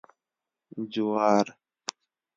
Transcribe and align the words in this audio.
🌽 0.69 0.79
جوار 0.93 1.47